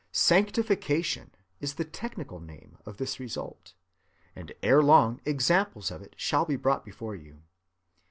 "Sanctification" 0.11 1.29
is 1.59 1.75
the 1.75 1.85
technical 1.85 2.39
name 2.39 2.75
of 2.87 2.97
this 2.97 3.19
result; 3.19 3.73
and 4.35 4.51
erelong 4.63 5.21
examples 5.25 5.91
of 5.91 6.01
it 6.01 6.15
shall 6.17 6.43
be 6.43 6.55
brought 6.55 6.83
before 6.83 7.13
you. 7.13 7.43